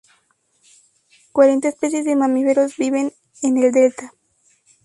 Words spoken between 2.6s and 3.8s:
viven en el